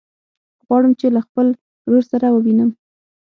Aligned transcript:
غواړم 0.65 0.93
چې 0.99 1.07
له 1.15 1.21
خپل 1.27 1.47
ورور 1.87 2.03
سره 2.11 2.27
ووينم. 2.29 2.69